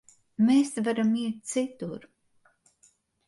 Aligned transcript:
Mēs 0.45 0.71
varam 0.87 1.11
iet 1.25 1.45
citur. 1.51 2.09